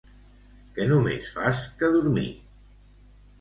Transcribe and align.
Que 0.77 0.87
només 0.91 1.27
fas 1.35 1.61
que 1.83 1.91
dormir. 1.97 2.25